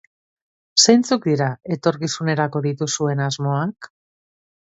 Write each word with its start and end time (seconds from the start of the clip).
Zeintzuk 0.85 1.25
dira 1.29 1.49
etorkizunerako 1.75 2.61
dituzuen 2.69 3.21
asmoak? 3.29 3.93